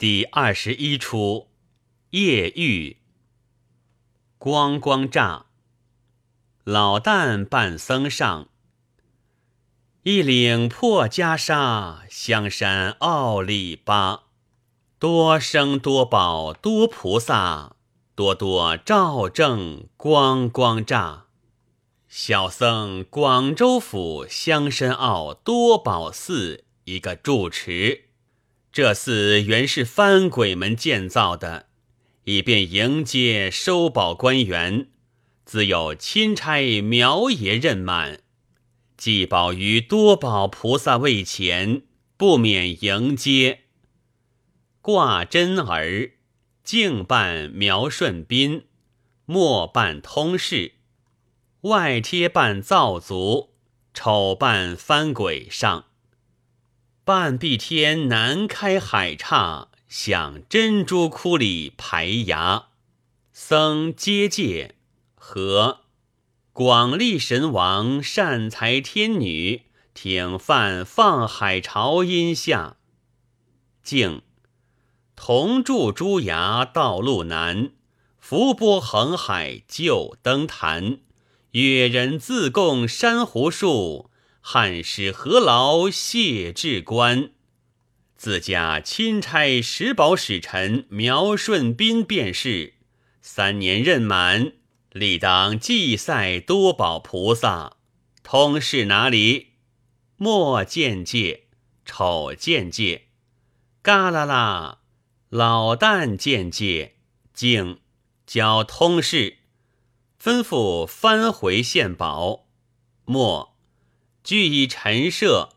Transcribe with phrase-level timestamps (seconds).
[0.00, 1.50] 第二十一出
[2.12, 2.96] 夜遇。
[4.38, 5.44] 光光乍，
[6.64, 8.48] 老旦扮僧上，
[10.04, 14.22] 一领破袈裟，香山奥里巴，
[14.98, 17.76] 多生多宝多菩萨，
[18.14, 21.26] 多多照正光光乍。
[22.08, 28.06] 小僧广州府香山坳多宝寺一个住持。
[28.72, 31.66] 这寺原是番鬼们建造的，
[32.24, 34.86] 以便迎接收宝官员。
[35.44, 38.20] 自有钦差苗爷任满，
[38.96, 41.82] 祭保于多宝菩萨位前，
[42.16, 43.62] 不免迎接。
[44.80, 46.12] 挂真儿，
[46.62, 48.66] 净办苗顺宾，
[49.26, 50.74] 末办通事，
[51.62, 53.54] 外贴办造族，
[53.92, 55.86] 丑办番鬼上。
[57.10, 62.66] 半壁天南开海刹，响珍珠窟里排牙。
[63.32, 64.76] 僧接戒
[65.16, 65.80] 和
[66.52, 72.76] 广利神王善财天女挺饭放海潮音下。
[73.82, 74.22] 敬
[75.16, 77.72] 同住珠崖道路南，
[78.20, 81.00] 浮波横海旧登坛。
[81.50, 84.09] 越人自贡珊瑚树。
[84.40, 87.30] 汉使何劳谢至官，
[88.16, 92.74] 自家钦差十宝使臣苗顺宾便是。
[93.22, 94.52] 三年任满，
[94.92, 97.76] 理当祭赛多宝菩萨。
[98.22, 99.48] 通事哪里？
[100.16, 101.44] 莫见戒，
[101.84, 103.08] 丑见戒。
[103.82, 104.80] 嘎啦啦，
[105.28, 106.96] 老旦见戒，
[107.34, 107.80] 竟
[108.26, 109.38] 交通事，
[110.20, 112.46] 吩咐翻回献宝。
[113.04, 113.49] 莫。
[114.22, 115.50] 俱以陈设，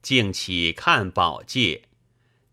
[0.00, 1.82] 静起看宝界，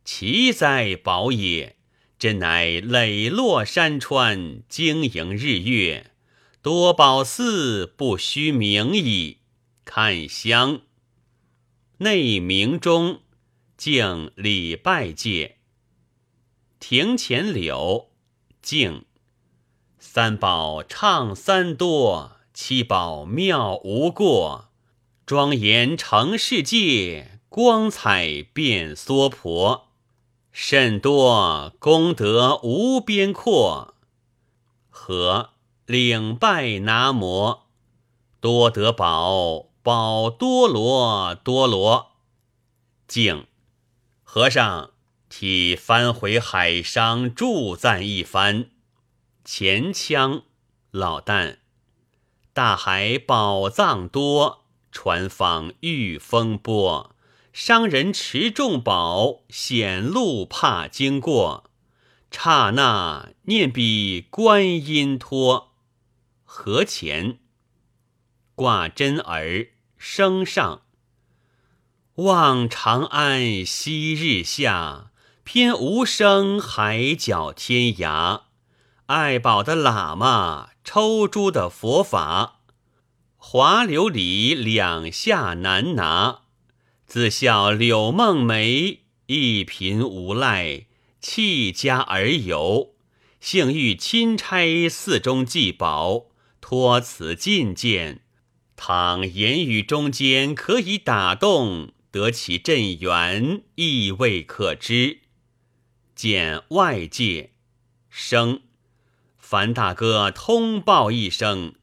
[0.04, 1.78] 奇哉宝也！
[2.20, 6.12] 真乃磊落山川，晶莹日月，
[6.62, 9.38] 多宝寺不虚名矣。
[9.86, 10.82] 看香
[12.00, 13.22] 内明中，
[13.78, 15.60] 敬礼拜界，
[16.78, 18.12] 庭前柳
[18.62, 19.06] 敬
[19.98, 24.69] 三宝唱三多，七宝妙无过。
[25.30, 29.90] 庄严成世界，光彩变娑婆，
[30.52, 33.94] 甚多功德无边阔。
[34.90, 35.52] 和
[35.86, 37.68] 领拜拿摩，
[38.40, 42.14] 多得宝宝多罗多罗。
[43.08, 43.46] 敬
[44.24, 44.90] 和尚
[45.30, 48.72] 替翻回海商助赞一番。
[49.46, 50.42] 前腔
[50.90, 51.58] 老旦，
[52.52, 54.59] 大海宝藏多。
[54.92, 57.16] 船舫遇风波，
[57.54, 61.70] 商人持重宝，险路怕经过。
[62.32, 65.74] 刹那念彼观音托，
[66.44, 67.40] 河前
[68.54, 70.84] 挂针儿升上，
[72.16, 75.12] 望长安昔日下，
[75.44, 78.42] 偏无声海角天涯。
[79.08, 82.59] 爱宝的喇嘛，抽珠的佛法。
[83.42, 86.42] 华琉里两下难拿，
[87.08, 90.86] 自笑柳梦梅一贫无赖，
[91.22, 92.94] 弃家而游。
[93.40, 96.26] 幸遇钦差寺中寄宝，
[96.60, 98.22] 托此进见。
[98.76, 105.22] 倘言语中间可以打动，得其镇缘，亦未可知。
[106.14, 107.54] 见外界
[108.10, 108.62] 生，
[109.38, 111.76] 樊大哥通报一声。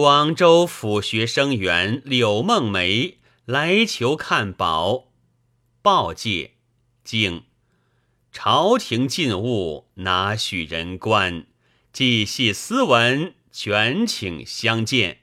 [0.00, 5.08] 广州府学生员柳梦梅来求看宝，
[5.82, 6.52] 报界
[7.02, 7.42] 敬
[8.30, 11.46] 朝廷禁物，哪许人观？
[11.92, 15.22] 既系斯文，全请相见。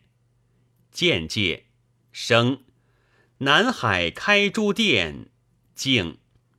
[0.91, 1.67] 见戒
[2.11, 2.65] 生
[3.37, 5.29] 南海开珠殿，
[5.73, 6.17] 敬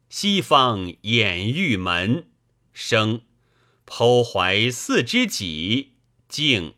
[0.08, 2.26] 西方掩玉门，
[2.72, 3.20] 生
[3.86, 5.96] 剖怀四知己，
[6.30, 6.72] 敬。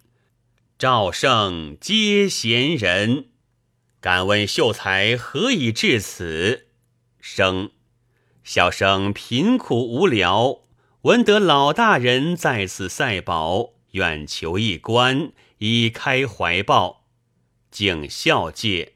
[0.79, 3.31] 赵胜皆贤人，
[4.01, 6.69] 敢问秀才何以至此？
[7.21, 7.73] 生
[8.45, 10.61] 小生贫苦无聊，
[11.03, 17.09] 闻得老大人在此赛宝，愿求一观，以开怀抱。
[17.73, 18.93] 敬孝戒，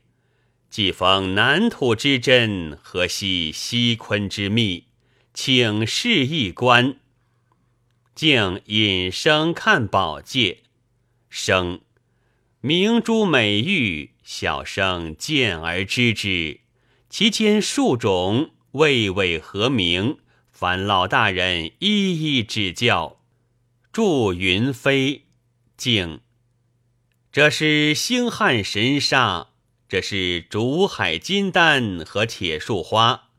[0.71, 4.87] 既逢南土之珍，何惜西昆之秘？
[5.35, 6.95] 请示一观。
[8.15, 10.62] 敬引生看宝戒。
[11.35, 11.81] 生
[12.61, 16.61] 明珠美玉，小生见而知之。
[17.09, 20.19] 其间数种，未为何名？
[20.51, 23.23] 烦老大人一一指教。
[23.91, 25.25] 祝云飞，
[25.75, 26.21] 敬。
[27.33, 29.49] 这是星汉神砂，
[29.89, 33.31] 这是竹海金丹和铁树花，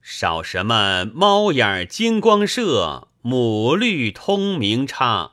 [0.00, 5.32] 少什么猫眼金光射，母绿通明叉，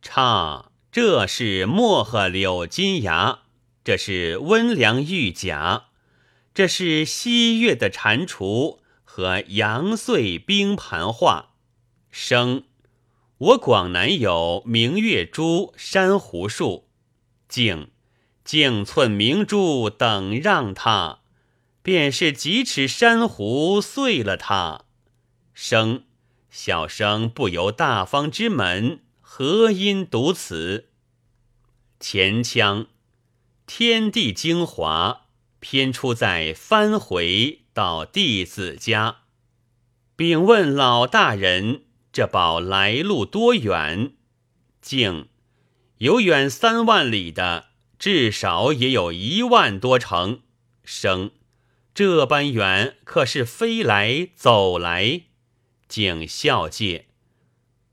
[0.00, 0.67] 叉，
[1.00, 3.42] 这是墨荷柳金芽，
[3.84, 5.90] 这是温凉玉甲，
[6.52, 11.50] 这是西月的蟾蜍和阳岁冰盘画，
[12.10, 12.64] 生，
[13.38, 16.88] 我广南有明月珠、珊瑚树。
[17.48, 17.92] 静，
[18.44, 21.20] 静寸明珠等让他，
[21.80, 24.86] 便是几尺珊瑚碎了他。
[25.54, 26.02] 生
[26.50, 30.86] 小生不由大方之门，何因独此？
[32.00, 32.86] 前腔
[33.66, 35.26] 天地精华，
[35.58, 39.22] 偏出在翻回到弟子家，
[40.14, 44.12] 禀问老大人，这宝来路多远？
[44.80, 45.28] 竟。
[45.98, 50.42] 有远三万里的，至少也有一万多程。
[50.84, 51.32] 生
[51.92, 55.22] 这般远，可是飞来走来？
[55.88, 57.06] 竟笑介，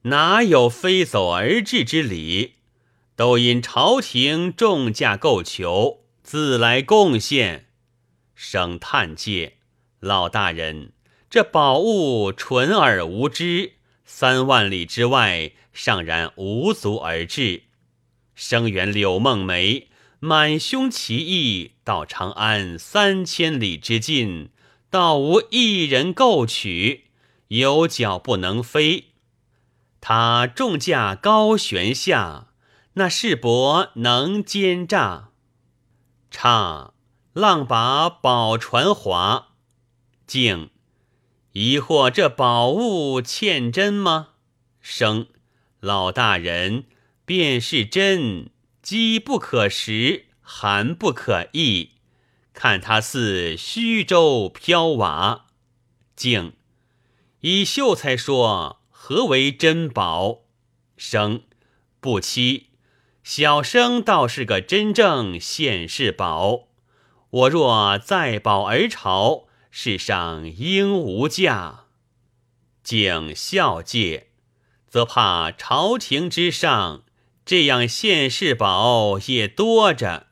[0.03, 2.54] 哪有飞走而至之理？
[3.15, 7.67] 都因朝廷重价购求，自来贡献。
[8.33, 9.53] 生叹介，
[10.01, 10.91] 老大人，
[11.29, 13.73] 这宝物纯而无知，
[14.03, 17.63] 三万里之外尚然无足而至。
[18.35, 19.87] 生源柳梦梅，
[20.19, 24.49] 满胸奇意，到长安三千里之近，
[24.89, 27.05] 倒无一人购取，
[27.47, 29.05] 有脚不能飞。
[30.01, 32.47] 他重价高悬下，
[32.97, 35.31] 那世伯能奸诈？
[36.31, 36.93] 差
[37.33, 39.55] 浪把宝船划，
[40.25, 40.69] 竟
[41.51, 44.29] 疑惑这宝物欠真吗？
[44.79, 45.27] 生
[45.81, 46.85] 老大人。
[47.25, 48.51] 便是真，
[48.83, 51.93] 饥不可食，寒不可抑。
[52.53, 55.47] 看他似虚舟飘瓦。
[56.15, 56.53] 静，
[57.41, 60.43] 以秀才说何为珍宝？
[60.95, 61.41] 生
[61.99, 62.69] 不期，
[63.25, 66.67] 小生倒是个真正现世宝。
[67.31, 71.85] 我若再保而朝，世上应无价。
[72.83, 74.27] 景孝戒，
[74.87, 77.01] 则怕朝廷之上。
[77.43, 80.27] 这样现世宝也多着，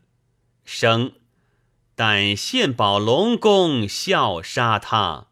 [0.63, 1.13] 生
[1.95, 5.29] 但献宝龙宫笑杀他，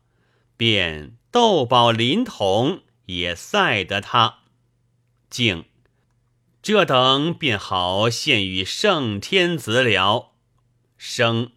[0.58, 4.40] 便斗宝临潼也赛得他。
[5.30, 5.66] 敬
[6.62, 10.34] 这等便好献与圣天子了。
[10.96, 11.54] 生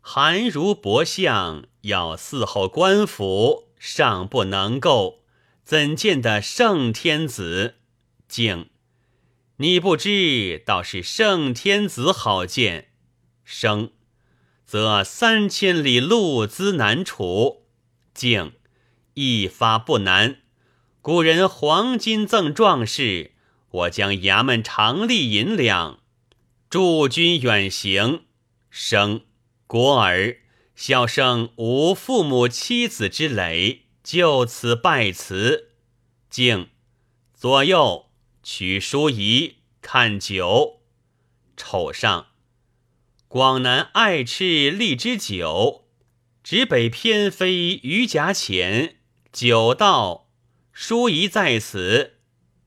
[0.00, 5.22] 韩如伯相要伺候官府，尚不能够，
[5.64, 7.76] 怎见得圣天子？
[8.28, 8.68] 敬。
[9.56, 12.88] 你不知，倒是圣天子好见。
[13.44, 13.92] 生，
[14.66, 17.62] 则三千里路资难处；
[18.12, 18.52] 敬，
[19.14, 20.38] 一发不难。
[21.00, 23.33] 古人黄金赠壮士，
[23.74, 25.98] 我将衙门常例银两，
[26.70, 28.22] 助君远行。
[28.70, 29.22] 生，
[29.66, 30.38] 国儿，
[30.76, 35.72] 孝圣无父母妻子之累，就此拜辞。
[36.30, 36.68] 敬，
[37.34, 38.06] 左右。
[38.44, 40.82] 取书仪看酒，
[41.56, 42.26] 丑上。
[43.26, 45.86] 广南爱吃荔枝酒，
[46.44, 48.98] 直北偏飞鱼甲浅。
[49.32, 50.28] 酒到，
[50.72, 52.18] 书仪在此，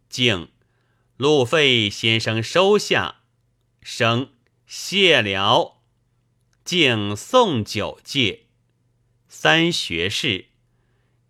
[0.10, 0.50] 敬
[1.18, 3.16] 路费先生收下。
[3.82, 4.30] 生
[4.66, 5.82] 谢了，
[6.64, 8.46] 敬送酒戒。
[9.28, 10.46] 三学士，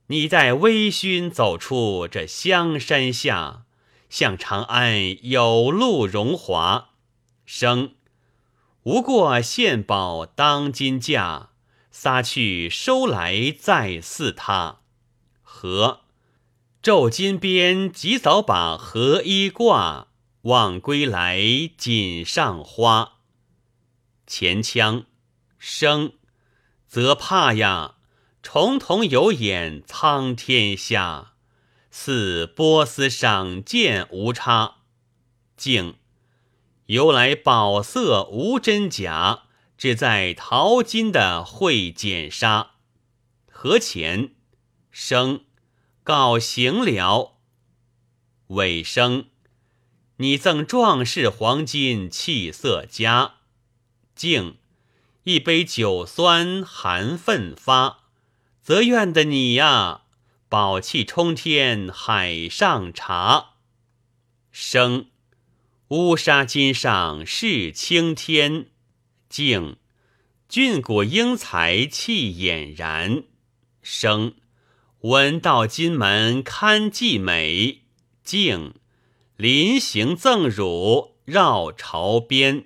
[0.08, 3.64] 你待微醺走出这香山下。
[4.10, 6.92] 向长安有路荣华，
[7.46, 7.96] 生
[8.84, 11.50] 无过献宝当今价，
[11.92, 14.80] 撒去收来再似他。
[15.42, 16.04] 和
[16.88, 20.08] 昼金边及早把荷衣挂，
[20.44, 21.38] 望归来
[21.78, 23.18] 锦上花。
[24.26, 25.04] 前腔
[25.60, 26.14] 生
[26.88, 27.96] 则怕呀，
[28.42, 31.34] 重瞳有眼苍天下。
[31.92, 34.78] 似波斯赏剑无差，
[35.58, 35.96] 静
[36.86, 39.42] 由来宝色无真假，
[39.78, 42.76] 只在淘金的会剪纱。
[43.52, 44.36] 何前
[44.90, 45.42] 生
[46.08, 47.36] 告行了，
[48.48, 49.26] 尾声
[50.20, 53.34] 你赠壮士黄金气色佳，
[54.16, 54.56] 敬
[55.24, 58.06] 一杯酒酸寒奋发，
[58.62, 60.04] 则愿的你呀。
[60.48, 63.56] 宝气冲天海上茶。
[64.50, 65.08] 生
[65.90, 68.68] 乌纱巾上是青天。
[69.28, 69.76] 敬
[70.48, 73.26] 俊骨英才气俨然。
[73.82, 74.36] 生
[75.02, 77.84] 闻道金门堪寄美。
[78.24, 78.74] 静
[79.36, 82.66] 临行赠汝绕朝边。